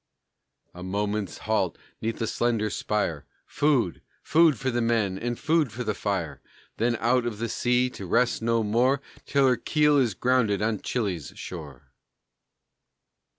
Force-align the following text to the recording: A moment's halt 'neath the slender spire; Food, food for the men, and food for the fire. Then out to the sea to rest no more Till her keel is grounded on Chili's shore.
A 0.73 0.81
moment's 0.81 1.37
halt 1.45 1.77
'neath 2.01 2.17
the 2.17 2.25
slender 2.25 2.71
spire; 2.71 3.27
Food, 3.45 4.01
food 4.23 4.57
for 4.57 4.71
the 4.71 4.81
men, 4.81 5.19
and 5.19 5.37
food 5.37 5.71
for 5.71 5.83
the 5.83 5.93
fire. 5.93 6.41
Then 6.77 6.95
out 6.95 7.21
to 7.25 7.29
the 7.29 7.47
sea 7.47 7.87
to 7.91 8.07
rest 8.07 8.41
no 8.41 8.63
more 8.63 8.99
Till 9.27 9.45
her 9.47 9.57
keel 9.57 9.97
is 9.99 10.15
grounded 10.15 10.59
on 10.59 10.81
Chili's 10.81 11.33
shore. 11.35 11.91